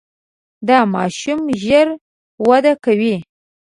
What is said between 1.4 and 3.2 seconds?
ژر وده کوي.